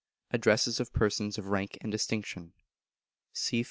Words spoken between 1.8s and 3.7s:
and Distinction: 238.